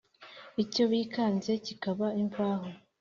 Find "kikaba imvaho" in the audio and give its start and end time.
1.65-2.67